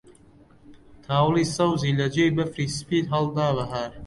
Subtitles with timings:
[1.05, 3.91] تاوڵی سەوزی لە جێی بەفری سپی هەڵدا بەهار